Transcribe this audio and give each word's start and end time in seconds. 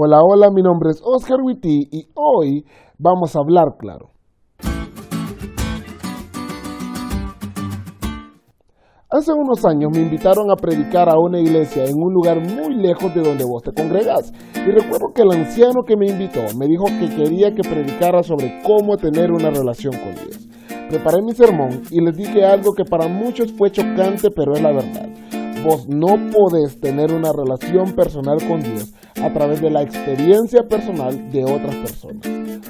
Hola, 0.00 0.20
hola, 0.22 0.52
mi 0.54 0.62
nombre 0.62 0.90
es 0.90 1.02
Oscar 1.04 1.40
Witty 1.42 1.88
y 1.90 2.06
hoy 2.14 2.64
vamos 3.00 3.34
a 3.34 3.40
hablar 3.40 3.74
claro. 3.76 4.10
Hace 9.10 9.32
unos 9.32 9.64
años 9.64 9.90
me 9.92 10.02
invitaron 10.02 10.52
a 10.52 10.54
predicar 10.54 11.08
a 11.08 11.18
una 11.18 11.40
iglesia 11.40 11.82
en 11.86 11.96
un 11.96 12.14
lugar 12.14 12.38
muy 12.38 12.76
lejos 12.76 13.12
de 13.12 13.22
donde 13.22 13.44
vos 13.44 13.64
te 13.64 13.72
congregas. 13.72 14.32
Y 14.54 14.70
recuerdo 14.70 15.08
que 15.12 15.22
el 15.22 15.32
anciano 15.32 15.82
que 15.84 15.96
me 15.96 16.06
invitó 16.06 16.42
me 16.56 16.68
dijo 16.68 16.84
que 16.84 17.16
quería 17.16 17.52
que 17.52 17.68
predicara 17.68 18.22
sobre 18.22 18.62
cómo 18.62 18.96
tener 18.98 19.32
una 19.32 19.50
relación 19.50 19.94
con 19.94 20.14
Dios. 20.14 20.48
Preparé 20.90 21.22
mi 21.24 21.32
sermón 21.32 21.82
y 21.90 22.00
les 22.00 22.16
dije 22.16 22.44
algo 22.44 22.72
que 22.72 22.84
para 22.84 23.08
muchos 23.08 23.52
fue 23.52 23.72
chocante, 23.72 24.30
pero 24.30 24.52
es 24.52 24.62
la 24.62 24.70
verdad. 24.70 25.08
Vos 25.64 25.88
no 25.88 26.16
podés 26.30 26.80
tener 26.80 27.12
una 27.12 27.32
relación 27.32 27.92
personal 27.92 28.38
con 28.46 28.60
Dios 28.60 28.94
a 29.20 29.32
través 29.32 29.60
de 29.60 29.70
la 29.70 29.82
experiencia 29.82 30.62
personal 30.62 31.30
de 31.32 31.44
otras 31.44 31.74
personas. 31.76 32.26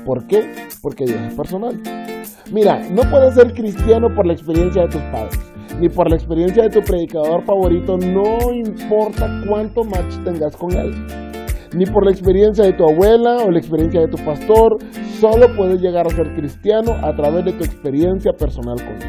¿Por 0.07 0.27
qué? 0.27 0.51
Porque 0.81 1.05
Dios 1.05 1.21
es 1.21 1.35
personal. 1.35 1.79
Mira, 2.51 2.81
no 2.91 3.03
puedes 3.11 3.35
ser 3.35 3.53
cristiano 3.53 4.09
por 4.15 4.27
la 4.27 4.33
experiencia 4.33 4.83
de 4.83 4.89
tus 4.89 5.03
padres, 5.13 5.39
ni 5.79 5.91
por 5.91 6.09
la 6.09 6.17
experiencia 6.17 6.63
de 6.63 6.71
tu 6.71 6.81
predicador 6.81 7.45
favorito, 7.45 7.99
no 7.99 8.53
importa 8.53 9.43
cuánto 9.47 9.85
match 9.85 10.15
tengas 10.25 10.57
con 10.57 10.73
él, 10.73 10.95
ni 11.75 11.85
por 11.85 12.07
la 12.07 12.11
experiencia 12.11 12.65
de 12.65 12.73
tu 12.73 12.89
abuela 12.89 13.45
o 13.45 13.51
la 13.51 13.59
experiencia 13.59 14.01
de 14.01 14.09
tu 14.09 14.17
pastor, 14.25 14.79
solo 15.21 15.55
puedes 15.57 15.81
llegar 15.83 16.07
a 16.07 16.11
ser 16.11 16.35
cristiano 16.35 16.93
a 17.03 17.15
través 17.15 17.45
de 17.45 17.53
tu 17.53 17.65
experiencia 17.65 18.33
personal 18.33 18.77
con 18.83 18.99
Dios. 18.99 19.08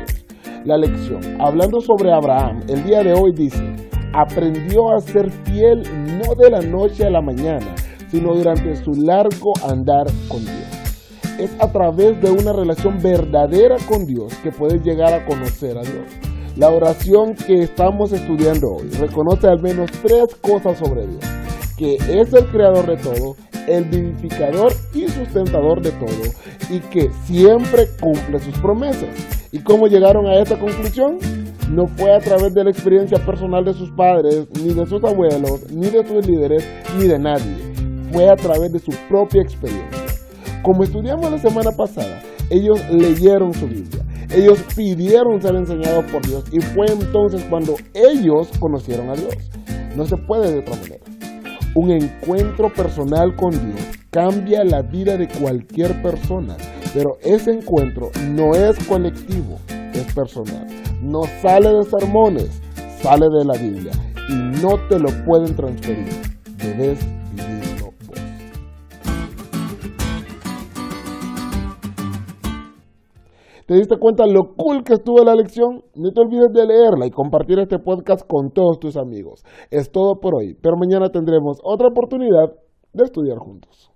La 0.66 0.78
lección, 0.78 1.22
hablando 1.40 1.80
sobre 1.80 2.12
Abraham, 2.12 2.62
el 2.68 2.84
día 2.84 3.02
de 3.02 3.14
hoy 3.14 3.32
dice, 3.34 3.64
aprendió 4.14 4.94
a 4.94 5.00
ser 5.00 5.32
fiel 5.46 5.84
no 6.18 6.36
de 6.36 6.50
la 6.50 6.60
noche 6.60 7.06
a 7.06 7.10
la 7.10 7.22
mañana, 7.22 7.74
sino 8.10 8.36
durante 8.36 8.76
su 8.76 8.92
largo 8.92 9.54
andar 9.66 10.08
con 10.28 10.44
Dios. 10.44 10.68
Es 11.40 11.56
a 11.62 11.72
través 11.72 12.22
de 12.22 12.30
una 12.30 12.52
relación 12.52 12.98
verdadera 13.02 13.78
con 13.88 14.06
Dios 14.06 14.34
que 14.44 14.52
puedes 14.52 14.84
llegar 14.84 15.14
a 15.14 15.26
conocer 15.26 15.78
a 15.78 15.82
Dios. 15.82 16.12
La 16.58 16.70
oración 16.70 17.36
que 17.36 17.64
estamos 17.64 18.12
estudiando 18.12 18.68
hoy 18.68 18.90
reconoce 19.00 19.48
al 19.48 19.62
menos 19.62 19.90
tres 20.04 20.36
cosas 20.42 20.78
sobre 20.78 21.08
Dios, 21.08 21.24
que 21.78 21.96
es 21.96 22.34
el 22.34 22.46
creador 22.48 22.86
de 22.86 22.98
todo, 22.98 23.38
el 23.66 23.86
vivificador 23.86 24.74
y 24.94 25.08
sustentador 25.08 25.82
de 25.82 25.92
todo, 25.92 26.34
y 26.70 26.80
que 26.80 27.10
siempre 27.24 27.88
cumple 28.02 28.40
sus 28.40 28.58
promesas. 28.60 29.39
¿Y 29.52 29.60
cómo 29.60 29.88
llegaron 29.88 30.28
a 30.28 30.36
esta 30.36 30.60
conclusión? 30.60 31.18
No 31.72 31.88
fue 31.88 32.14
a 32.16 32.20
través 32.20 32.54
de 32.54 32.64
la 32.64 32.70
experiencia 32.70 33.18
personal 33.26 33.66
de 33.66 33.74
sus 33.74 33.90
padres, 33.92 34.48
ni 34.62 34.74
de 34.74 34.86
sus 34.86 35.04
abuelos, 35.04 35.72
ni 35.72 35.88
de 35.90 36.06
sus 36.08 36.28
líderes, 36.28 36.68
ni 36.98 37.08
de 37.08 37.18
nadie. 37.18 37.58
Fue 38.12 38.30
a 38.30 38.36
través 38.36 38.72
de 38.72 38.80
su 38.80 38.92
propia 39.08 39.42
experiencia. 39.42 40.04
Como 40.62 40.84
estudiamos 40.84 41.32
la 41.32 41.40
semana 41.40 41.72
pasada, 41.72 42.22
ellos 42.52 42.80
leyeron 42.92 43.54
su 43.54 43.68
Biblia. 43.68 44.06
Ellos 44.32 44.64
pidieron 44.76 45.42
ser 45.42 45.56
enseñados 45.56 46.06
por 46.12 46.26
Dios 46.28 46.44
y 46.52 46.60
fue 46.60 46.86
entonces 46.88 47.44
cuando 47.50 47.76
ellos 47.96 48.50
conocieron 48.60 49.10
a 49.10 49.16
Dios. 49.16 49.36
No 49.96 50.06
se 50.06 50.18
puede 50.18 50.52
de 50.52 50.60
otra 50.60 50.76
manera. 50.76 51.04
Un 51.74 51.92
encuentro 51.92 52.72
personal 52.72 53.36
con 53.36 53.52
Dios 53.52 53.82
cambia 54.12 54.64
la 54.64 54.82
vida 54.84 55.18
de 55.18 55.28
cualquier 55.28 56.02
persona, 56.02 56.58
pero 56.94 57.18
ese 57.22 57.52
encuentro 57.52 58.10
no 58.30 58.54
es 58.56 58.78
colectivo, 58.88 59.58
es 59.94 60.14
personal. 60.14 60.66
No 61.02 61.22
sale 61.42 61.70
de 61.70 61.84
sermones, 61.84 62.62
sale 63.02 63.28
de 63.30 63.46
la 63.46 63.54
Biblia 63.54 63.92
y 64.30 64.62
no 64.62 64.76
te 64.90 65.00
lo 65.00 65.10
pueden 65.26 65.56
transferir. 65.56 66.10
Debes 66.58 67.00
vivirlo 67.32 67.92
vos. 68.08 68.20
¿Te 73.66 73.76
diste 73.76 73.98
cuenta 73.98 74.26
lo 74.26 74.56
cool 74.56 74.84
que 74.84 74.94
estuvo 74.94 75.24
la 75.24 75.36
lección? 75.36 75.84
No 75.96 76.12
te 76.12 76.22
olvides 76.22 76.52
de 76.52 76.66
leerla 76.66 77.06
y 77.06 77.12
compartir 77.12 77.60
este 77.60 77.78
podcast 77.80 78.28
con 78.28 78.52
todos 78.52 78.80
tus 78.80 78.98
amigos. 78.98 79.44
Es 79.70 79.92
todo 79.92 80.20
por 80.20 80.36
hoy, 80.36 80.56
pero 80.62 80.76
mañana 80.76 81.10
tendremos 81.10 81.60
otra 81.64 81.88
oportunidad 81.88 82.52
de 82.94 83.04
estudiar 83.04 83.38
juntos. 83.38 83.89